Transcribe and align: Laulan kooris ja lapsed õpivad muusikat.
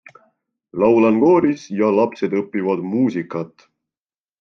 Laulan 0.83 1.21
kooris 1.25 1.67
ja 1.83 1.93
lapsed 2.01 2.37
õpivad 2.43 2.87
muusikat. 2.95 3.73